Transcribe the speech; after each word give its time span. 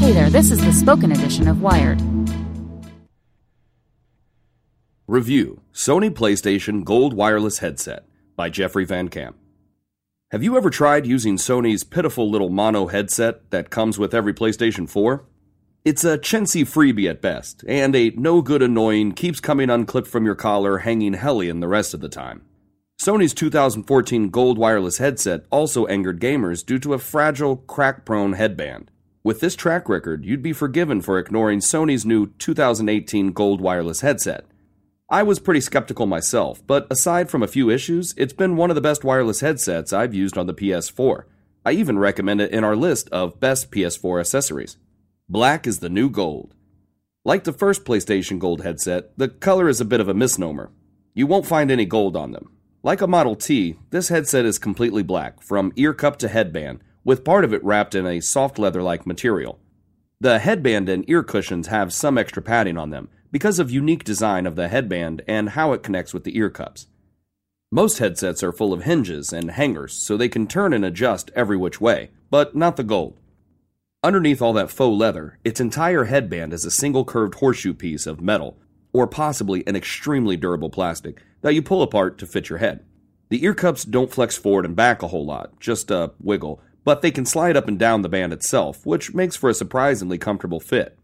Hey 0.00 0.12
there, 0.12 0.30
this 0.30 0.50
is 0.50 0.64
the 0.64 0.72
spoken 0.72 1.12
edition 1.12 1.46
of 1.46 1.60
Wired. 1.60 2.00
Review 5.06 5.60
Sony 5.74 6.08
PlayStation 6.08 6.84
Gold 6.84 7.12
Wireless 7.12 7.58
Headset 7.58 8.06
by 8.34 8.48
Jeffrey 8.48 8.86
Van 8.86 9.08
Camp. 9.08 9.36
Have 10.30 10.42
you 10.42 10.56
ever 10.56 10.70
tried 10.70 11.06
using 11.06 11.36
Sony's 11.36 11.84
pitiful 11.84 12.30
little 12.30 12.48
mono 12.48 12.86
headset 12.86 13.50
that 13.50 13.68
comes 13.68 13.98
with 13.98 14.14
every 14.14 14.32
PlayStation 14.32 14.88
4? 14.88 15.22
It's 15.84 16.02
a 16.02 16.16
chintzy 16.16 16.62
freebie 16.62 17.10
at 17.10 17.20
best, 17.20 17.62
and 17.68 17.94
a 17.94 18.08
no 18.16 18.40
good 18.40 18.62
annoying 18.62 19.12
keeps 19.12 19.38
coming 19.38 19.68
unclipped 19.68 20.08
from 20.08 20.24
your 20.24 20.34
collar 20.34 20.78
hanging 20.78 21.12
hellion 21.12 21.60
the 21.60 21.68
rest 21.68 21.92
of 21.92 22.00
the 22.00 22.08
time. 22.08 22.46
Sony's 23.00 23.32
2014 23.32 24.28
gold 24.28 24.58
wireless 24.58 24.98
headset 24.98 25.46
also 25.48 25.86
angered 25.86 26.20
gamers 26.20 26.62
due 26.62 26.78
to 26.80 26.92
a 26.92 26.98
fragile, 26.98 27.56
crack 27.56 28.04
prone 28.04 28.34
headband. 28.34 28.90
With 29.24 29.40
this 29.40 29.56
track 29.56 29.88
record, 29.88 30.26
you'd 30.26 30.42
be 30.42 30.52
forgiven 30.52 31.00
for 31.00 31.18
ignoring 31.18 31.60
Sony's 31.60 32.04
new 32.04 32.26
2018 32.38 33.32
gold 33.32 33.62
wireless 33.62 34.02
headset. 34.02 34.44
I 35.08 35.22
was 35.22 35.38
pretty 35.38 35.62
skeptical 35.62 36.04
myself, 36.04 36.60
but 36.66 36.86
aside 36.90 37.30
from 37.30 37.42
a 37.42 37.48
few 37.48 37.70
issues, 37.70 38.12
it's 38.18 38.34
been 38.34 38.58
one 38.58 38.70
of 38.70 38.74
the 38.74 38.82
best 38.82 39.02
wireless 39.02 39.40
headsets 39.40 39.94
I've 39.94 40.12
used 40.12 40.36
on 40.36 40.46
the 40.46 40.52
PS4. 40.52 41.24
I 41.64 41.72
even 41.72 41.98
recommend 41.98 42.42
it 42.42 42.52
in 42.52 42.64
our 42.64 42.76
list 42.76 43.08
of 43.08 43.40
best 43.40 43.70
PS4 43.70 44.20
accessories. 44.20 44.76
Black 45.26 45.66
is 45.66 45.78
the 45.78 45.88
new 45.88 46.10
gold. 46.10 46.54
Like 47.24 47.44
the 47.44 47.54
first 47.54 47.86
PlayStation 47.86 48.38
Gold 48.38 48.60
headset, 48.60 49.16
the 49.16 49.28
color 49.28 49.70
is 49.70 49.80
a 49.80 49.86
bit 49.86 50.00
of 50.00 50.08
a 50.10 50.14
misnomer. 50.14 50.70
You 51.14 51.26
won't 51.26 51.46
find 51.46 51.70
any 51.70 51.86
gold 51.86 52.14
on 52.14 52.32
them. 52.32 52.50
Like 52.82 53.02
a 53.02 53.06
Model 53.06 53.36
T, 53.36 53.76
this 53.90 54.08
headset 54.08 54.46
is 54.46 54.58
completely 54.58 55.02
black, 55.02 55.42
from 55.42 55.70
ear 55.76 55.92
cup 55.92 56.16
to 56.20 56.28
headband, 56.28 56.80
with 57.04 57.26
part 57.26 57.44
of 57.44 57.52
it 57.52 57.62
wrapped 57.62 57.94
in 57.94 58.06
a 58.06 58.20
soft 58.20 58.58
leather 58.58 58.82
like 58.82 59.06
material. 59.06 59.60
The 60.18 60.38
headband 60.38 60.88
and 60.88 61.04
ear 61.06 61.22
cushions 61.22 61.66
have 61.66 61.92
some 61.92 62.16
extra 62.16 62.40
padding 62.40 62.78
on 62.78 62.88
them, 62.88 63.10
because 63.30 63.58
of 63.58 63.70
unique 63.70 64.02
design 64.02 64.46
of 64.46 64.56
the 64.56 64.68
headband 64.68 65.20
and 65.28 65.50
how 65.50 65.74
it 65.74 65.82
connects 65.82 66.14
with 66.14 66.24
the 66.24 66.34
ear 66.38 66.48
cups. 66.48 66.86
Most 67.70 67.98
headsets 67.98 68.42
are 68.42 68.50
full 68.50 68.72
of 68.72 68.84
hinges 68.84 69.30
and 69.30 69.50
hangers, 69.50 69.92
so 69.92 70.16
they 70.16 70.30
can 70.30 70.46
turn 70.46 70.72
and 70.72 70.82
adjust 70.84 71.30
every 71.36 71.58
which 71.58 71.82
way, 71.82 72.10
but 72.30 72.56
not 72.56 72.76
the 72.76 72.82
gold. 72.82 73.20
Underneath 74.02 74.40
all 74.40 74.54
that 74.54 74.70
faux 74.70 74.98
leather, 74.98 75.38
its 75.44 75.60
entire 75.60 76.04
headband 76.04 76.54
is 76.54 76.64
a 76.64 76.70
single 76.70 77.04
curved 77.04 77.34
horseshoe 77.34 77.74
piece 77.74 78.06
of 78.06 78.22
metal, 78.22 78.58
or 78.92 79.06
possibly 79.06 79.66
an 79.66 79.76
extremely 79.76 80.36
durable 80.36 80.70
plastic, 80.70 81.22
that 81.42 81.54
you 81.54 81.62
pull 81.62 81.82
apart 81.82 82.18
to 82.18 82.26
fit 82.26 82.48
your 82.48 82.58
head. 82.58 82.84
The 83.28 83.44
ear 83.44 83.54
cups 83.54 83.84
don't 83.84 84.10
flex 84.10 84.36
forward 84.36 84.64
and 84.64 84.74
back 84.74 85.02
a 85.02 85.08
whole 85.08 85.24
lot, 85.24 85.58
just 85.60 85.90
a 85.90 86.12
wiggle, 86.20 86.60
but 86.84 87.02
they 87.02 87.10
can 87.10 87.24
slide 87.24 87.56
up 87.56 87.68
and 87.68 87.78
down 87.78 88.02
the 88.02 88.08
band 88.08 88.32
itself, 88.32 88.84
which 88.84 89.14
makes 89.14 89.36
for 89.36 89.48
a 89.50 89.54
surprisingly 89.54 90.18
comfortable 90.18 90.60
fit. 90.60 90.98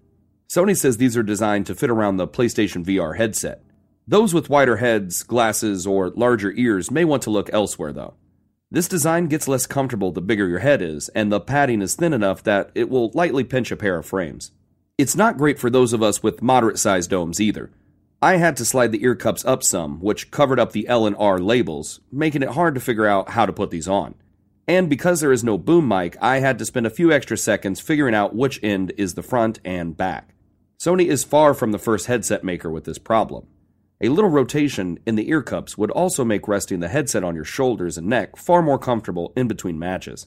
Sony 0.49 0.77
says 0.77 0.97
these 0.97 1.17
are 1.17 1.23
designed 1.23 1.67
to 1.67 1.75
fit 1.75 1.91
around 1.91 2.17
the 2.17 2.29
PlayStation 2.29 2.85
VR 2.85 3.17
headset. 3.17 3.63
Those 4.09 4.33
with 4.33 4.51
wider 4.51 4.77
heads, 4.77 5.23
glasses, 5.23 5.87
or 5.87 6.11
larger 6.11 6.53
ears 6.53 6.91
may 6.91 7.05
want 7.05 7.23
to 7.25 7.31
look 7.31 7.51
elsewhere, 7.53 7.93
though. 7.93 8.15
This 8.71 8.89
design 8.89 9.27
gets 9.27 9.49
less 9.49 9.67
comfortable 9.67 10.13
the 10.13 10.21
bigger 10.21 10.49
your 10.49 10.61
head 10.61 10.83
is, 10.83 11.09
and 11.11 11.33
the 11.33 11.41
padding 11.41 11.83
is 11.83 11.95
thin 11.95 12.13
enough 12.13 12.43
that 12.45 12.71
it 12.75 12.89
will 12.89 13.11
lightly 13.15 13.45
pinch 13.45 13.71
a 13.71 13.77
pair 13.77 13.97
of 13.97 14.07
frames. 14.07 14.53
It's 14.99 15.15
not 15.15 15.37
great 15.37 15.59
for 15.59 15.69
those 15.69 15.93
of 15.93 16.03
us 16.03 16.23
with 16.23 16.41
moderate 16.41 16.79
sized 16.79 17.11
domes 17.11 17.39
either. 17.39 17.71
I 18.23 18.37
had 18.37 18.57
to 18.57 18.65
slide 18.65 18.93
the 18.93 19.05
ear 19.05 19.15
cups 19.15 19.45
up 19.45 19.63
some, 19.63 20.01
which 20.01 20.31
covered 20.31 20.59
up 20.59 20.73
the 20.73 20.89
L 20.89 21.05
and 21.05 21.15
R 21.19 21.39
labels, 21.39 22.01
making 22.11 22.43
it 22.43 22.49
hard 22.49 22.75
to 22.77 22.81
figure 22.81 23.05
out 23.05 23.31
how 23.31 23.45
to 23.45 23.53
put 23.53 23.71
these 23.71 23.87
on. 23.87 24.15
And 24.67 24.89
because 24.89 25.21
there 25.21 25.33
is 25.33 25.45
no 25.45 25.59
boom 25.59 25.87
mic, 25.87 26.17
I 26.23 26.39
had 26.39 26.59
to 26.59 26.65
spend 26.65 26.87
a 26.87 26.91
few 26.91 27.13
extra 27.13 27.37
seconds 27.37 27.79
figuring 27.79 28.15
out 28.15 28.35
which 28.35 28.59
end 28.63 28.91
is 28.97 29.13
the 29.13 29.23
front 29.23 29.61
and 29.67 29.95
back. 29.95 30.35
Sony 30.79 31.09
is 31.09 31.25
far 31.25 31.53
from 31.53 31.73
the 31.73 31.79
first 31.79 32.07
headset 32.07 32.43
maker 32.43 32.71
with 32.71 32.85
this 32.85 32.99
problem. 32.99 33.47
A 34.01 34.09
little 34.09 34.31
rotation 34.31 34.99
in 35.05 35.15
the 35.15 35.29
ear 35.29 35.43
cups 35.43 35.77
would 35.77 35.91
also 35.91 36.25
make 36.25 36.49
resting 36.49 36.81
the 36.81 36.89
headset 36.89 37.23
on 37.23 37.35
your 37.35 37.45
shoulders 37.45 37.99
and 37.99 38.07
neck 38.07 38.37
far 38.37 38.63
more 38.63 38.79
comfortable 38.79 39.35
in 39.37 39.47
between 39.47 39.79
matches. 39.79 40.27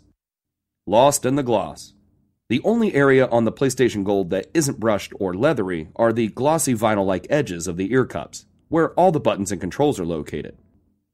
Lost 0.85 1.25
in 1.25 1.37
the 1.37 1.43
gloss. 1.43 1.93
The 2.49 2.61
only 2.63 2.95
area 2.95 3.27
on 3.27 3.45
the 3.45 3.51
PlayStation 3.51 4.03
Gold 4.03 4.31
that 4.31 4.49
isn't 4.55 4.79
brushed 4.79 5.13
or 5.19 5.35
leathery 5.35 5.89
are 5.95 6.11
the 6.11 6.29
glossy 6.29 6.73
vinyl 6.73 7.05
like 7.05 7.27
edges 7.29 7.67
of 7.67 7.77
the 7.77 7.93
ear 7.93 8.05
cups, 8.05 8.47
where 8.69 8.91
all 8.93 9.11
the 9.11 9.19
buttons 9.19 9.51
and 9.51 9.61
controls 9.61 9.99
are 9.99 10.05
located. 10.05 10.57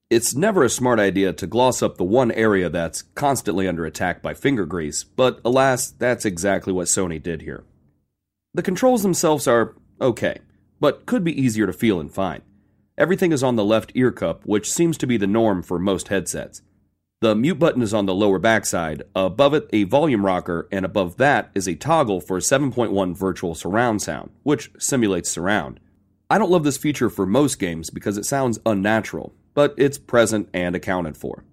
It's 0.10 0.34
never 0.34 0.64
a 0.64 0.70
smart 0.70 0.98
idea 0.98 1.34
to 1.34 1.46
gloss 1.46 1.82
up 1.84 1.98
the 1.98 2.06
one 2.06 2.32
area 2.32 2.70
that's 2.70 3.02
constantly 3.02 3.68
under 3.68 3.86
attack 3.86 4.22
by 4.22 4.34
finger 4.34 4.66
grease, 4.66 5.04
but 5.04 5.42
alas, 5.44 5.90
that's 5.90 6.24
exactly 6.24 6.72
what 6.72 6.88
Sony 6.88 7.22
did 7.22 7.42
here. 7.42 7.66
The 8.54 8.64
controls 8.64 9.04
themselves 9.04 9.46
are 9.46 9.76
okay, 10.00 10.40
but 10.80 11.06
could 11.06 11.26
be 11.26 11.42
easier 11.42 11.68
to 11.68 11.74
feel 11.74 12.00
and 12.00 12.14
find. 12.14 12.44
Everything 12.98 13.34
is 13.34 13.44
on 13.44 13.58
the 13.58 13.66
left 13.66 13.92
ear 13.94 14.14
cup, 14.14 14.46
which 14.46 14.72
seems 14.72 14.98
to 15.00 15.08
be 15.08 15.18
the 15.18 15.28
norm 15.28 15.64
for 15.64 15.80
most 15.80 16.08
headsets. 16.08 16.62
The 17.22 17.34
mute 17.34 17.60
button 17.60 17.82
is 17.82 17.94
on 17.94 18.06
the 18.06 18.14
lower 18.14 18.40
backside, 18.40 19.04
above 19.16 19.54
it, 19.54 19.70
a 19.72 19.86
volume 19.86 20.26
rocker, 20.26 20.68
and 20.72 20.84
above 20.84 21.16
that 21.18 21.50
is 21.56 21.68
a 21.68 21.76
toggle 21.76 22.20
for 22.20 22.40
7.1 22.40 23.16
virtual 23.16 23.56
surround 23.56 24.02
sound, 24.02 24.32
which 24.44 24.70
simulates 24.78 25.30
surround. 25.30 25.80
I 26.30 26.38
don't 26.38 26.52
love 26.52 26.66
this 26.66 26.78
feature 26.78 27.10
for 27.10 27.26
most 27.26 27.58
games 27.58 27.90
because 27.90 28.18
it 28.18 28.26
sounds 28.26 28.60
unnatural, 28.66 29.34
but 29.54 29.74
it's 29.78 29.98
present 29.98 30.50
and 30.54 30.76
accounted 30.76 31.16
for. 31.16 31.46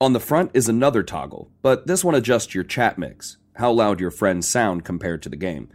On 0.00 0.12
the 0.12 0.20
front 0.20 0.52
is 0.54 0.68
another 0.68 1.02
toggle, 1.02 1.50
but 1.60 1.88
this 1.88 2.04
one 2.04 2.14
adjusts 2.14 2.54
your 2.54 2.64
chat 2.64 2.96
mix, 2.96 3.38
how 3.56 3.72
loud 3.72 3.98
your 3.98 4.12
friends 4.12 4.46
sound 4.46 4.84
compared 4.84 5.22
to 5.22 5.28
the 5.28 5.36
game. 5.36 5.70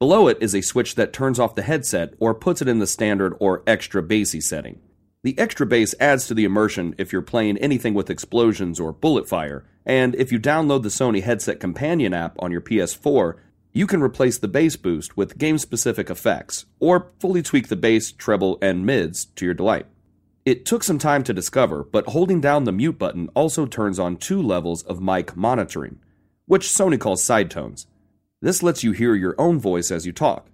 Below 0.00 0.26
it 0.26 0.38
is 0.40 0.54
a 0.54 0.62
switch 0.62 0.96
that 0.96 1.12
turns 1.12 1.38
off 1.38 1.54
the 1.54 1.62
headset 1.62 2.14
or 2.18 2.34
puts 2.34 2.60
it 2.60 2.68
in 2.68 2.80
the 2.80 2.86
standard 2.86 3.34
or 3.38 3.62
extra 3.66 4.02
bassy 4.02 4.40
setting. 4.40 4.80
The 5.24 5.36
extra 5.38 5.66
bass 5.66 5.96
adds 5.98 6.28
to 6.28 6.34
the 6.34 6.44
immersion 6.44 6.94
if 6.96 7.12
you're 7.12 7.22
playing 7.22 7.58
anything 7.58 7.92
with 7.92 8.08
explosions 8.08 8.78
or 8.78 8.92
bullet 8.92 9.28
fire, 9.28 9.64
and 9.84 10.14
if 10.14 10.30
you 10.30 10.38
download 10.38 10.82
the 10.82 10.90
Sony 10.90 11.22
Headset 11.22 11.58
Companion 11.58 12.14
app 12.14 12.36
on 12.38 12.52
your 12.52 12.60
PS4, 12.60 13.34
you 13.72 13.86
can 13.86 14.00
replace 14.00 14.38
the 14.38 14.48
bass 14.48 14.76
boost 14.76 15.16
with 15.16 15.36
game 15.36 15.58
specific 15.58 16.08
effects, 16.08 16.66
or 16.78 17.10
fully 17.18 17.42
tweak 17.42 17.66
the 17.68 17.76
bass, 17.76 18.12
treble, 18.12 18.58
and 18.62 18.86
mids 18.86 19.24
to 19.24 19.44
your 19.44 19.54
delight. 19.54 19.86
It 20.44 20.64
took 20.64 20.84
some 20.84 20.98
time 20.98 21.24
to 21.24 21.34
discover, 21.34 21.82
but 21.82 22.08
holding 22.08 22.40
down 22.40 22.64
the 22.64 22.72
mute 22.72 22.98
button 22.98 23.28
also 23.34 23.66
turns 23.66 23.98
on 23.98 24.16
two 24.16 24.40
levels 24.40 24.82
of 24.84 25.02
mic 25.02 25.36
monitoring, 25.36 25.98
which 26.46 26.68
Sony 26.68 26.98
calls 26.98 27.22
side 27.22 27.50
tones. 27.50 27.86
This 28.40 28.62
lets 28.62 28.84
you 28.84 28.92
hear 28.92 29.14
your 29.14 29.34
own 29.36 29.58
voice 29.58 29.90
as 29.90 30.06
you 30.06 30.12
talk. 30.12 30.46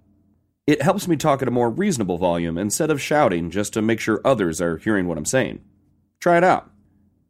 It 0.67 0.81
helps 0.81 1.07
me 1.07 1.15
talk 1.15 1.43
at 1.43 1.47
a 1.47 1.51
more 1.51 1.69
reasonable 1.69 2.17
volume 2.17 2.57
instead 2.57 2.89
of 2.89 2.99
shouting 2.99 3.51
just 3.51 3.71
to 3.73 3.83
make 3.83 3.99
sure 3.99 4.19
others 4.25 4.59
are 4.59 4.77
hearing 4.77 5.07
what 5.07 5.17
I'm 5.17 5.25
saying. 5.25 5.61
Try 6.19 6.37
it 6.37 6.43
out. 6.43 6.71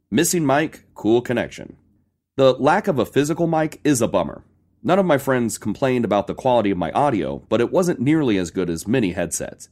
Missing 0.10 0.46
mic, 0.46 0.86
cool 0.94 1.22
connection. 1.22 1.76
The 2.38 2.54
lack 2.54 2.88
of 2.88 2.98
a 2.98 3.06
physical 3.06 3.46
mic 3.46 3.82
is 3.84 4.02
a 4.02 4.08
bummer. 4.08 4.46
None 4.82 5.00
of 5.00 5.06
my 5.06 5.18
friends 5.18 5.58
complained 5.58 6.06
about 6.06 6.28
the 6.28 6.34
quality 6.34 6.72
of 6.72 6.78
my 6.78 6.92
audio, 6.92 7.40
but 7.50 7.60
it 7.60 7.74
wasn't 7.74 8.00
nearly 8.00 8.38
as 8.38 8.52
good 8.52 8.70
as 8.70 8.88
many 8.88 9.12
headsets. 9.12 9.68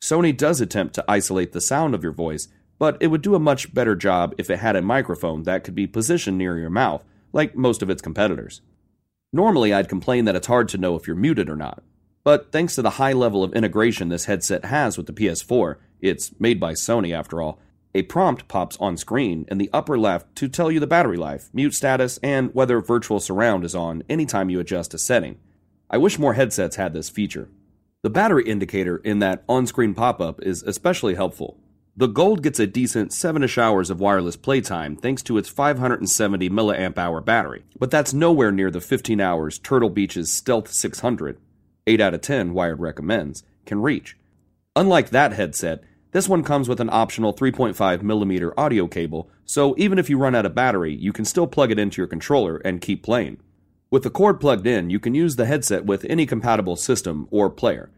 Sony 0.00 0.34
does 0.34 0.62
attempt 0.62 0.94
to 0.94 1.04
isolate 1.06 1.52
the 1.52 1.60
sound 1.60 1.94
of 1.94 2.02
your 2.02 2.12
voice, 2.12 2.48
but 2.78 2.96
it 3.00 3.08
would 3.08 3.22
do 3.22 3.34
a 3.34 3.40
much 3.40 3.74
better 3.74 3.94
job 3.94 4.34
if 4.38 4.48
it 4.48 4.60
had 4.60 4.76
a 4.76 4.82
microphone 4.82 5.42
that 5.42 5.62
could 5.62 5.74
be 5.74 5.86
positioned 5.86 6.38
near 6.38 6.58
your 6.58 6.70
mouth, 6.70 7.04
like 7.34 7.54
most 7.54 7.82
of 7.82 7.90
its 7.90 8.00
competitors. 8.00 8.62
Normally, 9.30 9.74
I'd 9.74 9.88
complain 9.90 10.24
that 10.24 10.36
it's 10.36 10.46
hard 10.46 10.68
to 10.70 10.78
know 10.78 10.96
if 10.96 11.06
you're 11.06 11.16
muted 11.16 11.50
or 11.50 11.56
not, 11.56 11.82
but 12.24 12.50
thanks 12.50 12.74
to 12.74 12.82
the 12.82 12.90
high 12.90 13.12
level 13.12 13.44
of 13.44 13.52
integration 13.52 14.08
this 14.08 14.24
headset 14.24 14.64
has 14.64 14.96
with 14.96 15.06
the 15.06 15.12
PS4, 15.12 15.76
it's 16.00 16.32
made 16.40 16.58
by 16.58 16.72
Sony 16.72 17.14
after 17.14 17.40
all, 17.40 17.60
a 17.94 18.02
prompt 18.02 18.48
pops 18.48 18.76
on 18.78 18.96
screen 18.96 19.44
in 19.48 19.58
the 19.58 19.70
upper 19.72 19.96
left 19.96 20.34
to 20.34 20.48
tell 20.48 20.70
you 20.70 20.80
the 20.80 20.86
battery 20.86 21.16
life, 21.16 21.48
mute 21.52 21.74
status, 21.74 22.18
and 22.22 22.52
whether 22.54 22.80
virtual 22.80 23.20
surround 23.20 23.64
is 23.64 23.74
on 23.74 24.02
anytime 24.08 24.50
you 24.50 24.58
adjust 24.58 24.94
a 24.94 24.98
setting. 24.98 25.38
I 25.88 25.98
wish 25.98 26.18
more 26.18 26.34
headsets 26.34 26.76
had 26.76 26.92
this 26.92 27.08
feature. 27.08 27.48
The 28.02 28.10
battery 28.10 28.44
indicator 28.44 28.96
in 28.96 29.20
that 29.20 29.44
on 29.48 29.66
screen 29.66 29.94
pop 29.94 30.20
up 30.20 30.42
is 30.42 30.62
especially 30.64 31.14
helpful. 31.14 31.58
The 31.96 32.08
Gold 32.08 32.42
gets 32.42 32.58
a 32.58 32.66
decent 32.66 33.12
7ish 33.12 33.56
hours 33.56 33.88
of 33.88 34.00
wireless 34.00 34.36
playtime 34.36 34.96
thanks 34.96 35.22
to 35.22 35.38
its 35.38 35.48
570 35.48 36.48
mAh 36.48 37.20
battery, 37.20 37.64
but 37.78 37.92
that's 37.92 38.12
nowhere 38.12 38.50
near 38.50 38.72
the 38.72 38.80
15 38.80 39.20
hours 39.20 39.60
Turtle 39.60 39.90
Beach's 39.90 40.32
Stealth 40.32 40.72
600, 40.72 41.38
8 41.86 42.00
out 42.00 42.14
of 42.14 42.20
10 42.20 42.54
Wired 42.54 42.80
recommends, 42.80 43.44
can 43.66 43.82
reach. 43.82 44.16
Unlike 44.76 45.10
that 45.10 45.32
headset, 45.32 45.82
this 46.12 46.28
one 46.28 46.44
comes 46.44 46.68
with 46.68 46.80
an 46.80 46.90
optional 46.90 47.34
3.5mm 47.34 48.52
audio 48.56 48.86
cable, 48.86 49.28
so 49.44 49.74
even 49.76 49.98
if 49.98 50.08
you 50.08 50.16
run 50.16 50.34
out 50.34 50.46
of 50.46 50.54
battery, 50.54 50.94
you 50.94 51.12
can 51.12 51.24
still 51.24 51.46
plug 51.46 51.70
it 51.70 51.78
into 51.78 52.00
your 52.00 52.06
controller 52.06 52.58
and 52.58 52.80
keep 52.80 53.02
playing. 53.02 53.38
With 53.90 54.02
the 54.02 54.10
cord 54.10 54.40
plugged 54.40 54.66
in, 54.66 54.90
you 54.90 54.98
can 54.98 55.14
use 55.14 55.36
the 55.36 55.46
headset 55.46 55.84
with 55.84 56.04
any 56.08 56.26
compatible 56.26 56.76
system 56.76 57.28
or 57.30 57.50
player. 57.50 57.90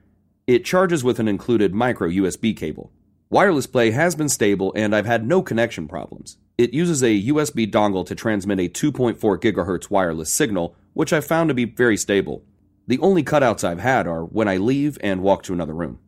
It 0.46 0.64
charges 0.64 1.02
with 1.02 1.18
an 1.18 1.28
included 1.28 1.74
micro 1.74 2.08
USB 2.08 2.56
cable. 2.56 2.92
Wireless 3.28 3.66
play 3.66 3.90
has 3.90 4.14
been 4.14 4.28
stable 4.28 4.72
and 4.76 4.94
I've 4.94 5.06
had 5.06 5.26
no 5.26 5.42
connection 5.42 5.88
problems. 5.88 6.38
It 6.56 6.72
uses 6.72 7.02
a 7.02 7.22
USB 7.28 7.70
dongle 7.70 8.06
to 8.06 8.14
transmit 8.14 8.60
a 8.60 8.68
2.4 8.68 9.16
GHz 9.18 9.90
wireless 9.90 10.32
signal, 10.32 10.76
which 10.94 11.12
I've 11.12 11.24
found 11.24 11.48
to 11.48 11.54
be 11.54 11.64
very 11.64 11.96
stable. 11.96 12.44
The 12.88 12.98
only 13.00 13.24
cutouts 13.24 13.64
I've 13.64 13.80
had 13.80 14.06
are 14.06 14.24
when 14.24 14.46
I 14.46 14.58
leave 14.58 14.96
and 15.00 15.22
walk 15.22 15.42
to 15.44 15.52
another 15.52 15.74
room. 15.74 15.98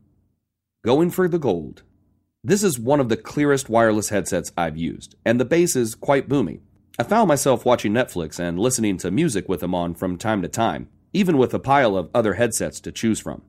Going 0.84 1.10
for 1.10 1.28
the 1.28 1.38
gold. 1.38 1.82
This 2.44 2.62
is 2.62 2.78
one 2.78 3.00
of 3.00 3.08
the 3.08 3.16
clearest 3.16 3.68
wireless 3.68 4.10
headsets 4.10 4.52
I've 4.56 4.76
used, 4.76 5.16
and 5.24 5.40
the 5.40 5.44
bass 5.44 5.74
is 5.74 5.96
quite 5.96 6.28
boomy. 6.28 6.60
I 6.96 7.02
found 7.02 7.26
myself 7.26 7.64
watching 7.64 7.92
Netflix 7.92 8.38
and 8.38 8.60
listening 8.60 8.96
to 8.98 9.10
music 9.10 9.48
with 9.48 9.58
them 9.60 9.74
on 9.74 9.94
from 9.94 10.16
time 10.16 10.40
to 10.42 10.48
time, 10.48 10.88
even 11.12 11.36
with 11.36 11.52
a 11.52 11.58
pile 11.58 11.96
of 11.96 12.10
other 12.14 12.34
headsets 12.34 12.78
to 12.80 12.92
choose 12.92 13.18
from. 13.18 13.42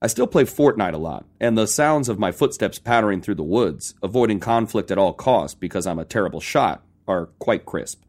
I 0.00 0.06
still 0.06 0.26
play 0.26 0.44
Fortnite 0.44 0.94
a 0.94 0.98
lot, 0.98 1.26
and 1.38 1.56
the 1.56 1.66
sounds 1.66 2.08
of 2.08 2.18
my 2.18 2.32
footsteps 2.32 2.78
pattering 2.78 3.20
through 3.20 3.36
the 3.36 3.42
woods, 3.42 3.94
avoiding 4.02 4.40
conflict 4.40 4.90
at 4.90 4.98
all 4.98 5.12
costs 5.12 5.54
because 5.54 5.86
I'm 5.86 5.98
a 5.98 6.06
terrible 6.06 6.40
shot, 6.40 6.82
are 7.06 7.26
quite 7.38 7.66
crisp. 7.66 8.02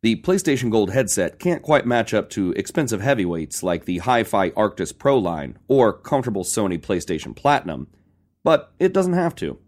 The 0.00 0.14
PlayStation 0.22 0.70
Gold 0.70 0.92
headset 0.92 1.40
can't 1.40 1.60
quite 1.60 1.84
match 1.84 2.14
up 2.14 2.30
to 2.30 2.52
expensive 2.52 3.00
heavyweights 3.00 3.64
like 3.64 3.84
the 3.84 3.98
Hi 3.98 4.22
Fi 4.22 4.50
Arctis 4.50 4.96
Pro 4.96 5.18
line 5.18 5.58
or 5.66 5.92
comfortable 5.92 6.44
Sony 6.44 6.80
PlayStation 6.80 7.34
Platinum, 7.34 7.88
but 8.44 8.72
it 8.78 8.92
doesn't 8.92 9.14
have 9.14 9.34
to. 9.36 9.58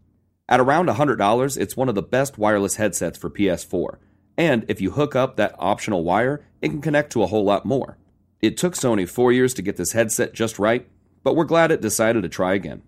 At 0.49 0.61
around 0.61 0.89
$100, 0.89 1.59
it's 1.59 1.77
one 1.77 1.89
of 1.89 1.97
the 1.97 2.03
best 2.03 2.39
wireless 2.39 2.77
headsets 2.77 3.19
for 3.19 3.29
PS4, 3.29 3.97
and 4.39 4.65
if 4.69 4.81
you 4.81 4.93
hook 4.93 5.17
up 5.17 5.35
that 5.35 5.57
optional 5.59 6.05
wire, 6.05 6.47
it 6.63 6.69
can 6.69 6.81
connect 6.81 7.11
to 7.13 7.25
a 7.25 7.27
whole 7.27 7.45
lot 7.45 7.67
more. 7.67 7.99
It 8.41 8.57
took 8.57 8.75
Sony 8.75 9.09
four 9.09 9.33
years 9.33 9.53
to 9.55 9.63
get 9.63 9.79
this 9.79 9.93
headset 9.93 10.33
just 10.33 10.61
right, 10.61 10.89
but 11.25 11.35
we're 11.35 11.43
glad 11.43 11.73
it 11.73 11.81
decided 11.81 12.23
to 12.23 12.29
try 12.29 12.55
again. 12.55 12.83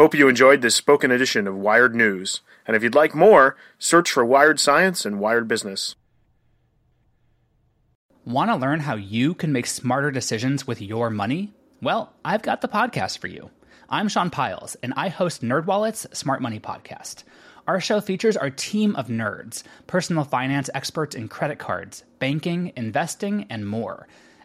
Hope 0.00 0.14
you 0.14 0.28
enjoyed 0.28 0.62
this 0.62 0.74
spoken 0.74 1.10
edition 1.10 1.46
of 1.46 1.58
Wired 1.58 1.94
News, 1.94 2.40
and 2.66 2.74
if 2.74 2.82
you'd 2.82 2.94
like 2.94 3.14
more, 3.14 3.54
search 3.78 4.10
for 4.10 4.24
Wired 4.24 4.58
Science 4.58 5.04
and 5.04 5.20
Wired 5.20 5.46
Business. 5.46 5.94
Want 8.24 8.50
to 8.50 8.56
learn 8.56 8.80
how 8.80 8.96
you 8.96 9.34
can 9.34 9.52
make 9.52 9.66
smarter 9.66 10.10
decisions 10.10 10.66
with 10.66 10.80
your 10.80 11.10
money? 11.10 11.52
Well, 11.82 12.14
I've 12.24 12.40
got 12.40 12.62
the 12.62 12.66
podcast 12.66 13.18
for 13.18 13.26
you. 13.26 13.50
I'm 13.90 14.08
Sean 14.08 14.30
Pyles, 14.30 14.74
and 14.82 14.94
I 14.96 15.10
host 15.10 15.42
NerdWallet's 15.42 16.06
Smart 16.18 16.40
Money 16.40 16.60
Podcast. 16.60 17.24
Our 17.66 17.78
show 17.78 18.00
features 18.00 18.38
our 18.38 18.48
team 18.48 18.96
of 18.96 19.08
nerds, 19.08 19.64
personal 19.86 20.24
finance 20.24 20.70
experts 20.72 21.14
in 21.14 21.28
credit 21.28 21.58
cards, 21.58 22.04
banking, 22.18 22.72
investing, 22.74 23.44
and 23.50 23.68
more. 23.68 24.08